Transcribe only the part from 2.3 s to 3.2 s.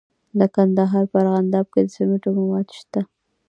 مواد شته.